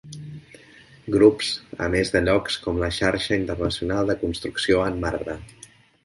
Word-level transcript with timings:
Grups, 1.15 1.49
a 1.87 1.89
més 1.95 2.11
de 2.15 2.21
llocs 2.23 2.57
com 2.63 2.79
la 2.83 2.89
xarxa 2.99 3.37
internacional 3.41 4.09
de 4.13 4.15
construcció 4.23 4.81
en 4.87 4.97
marbre. 5.05 5.37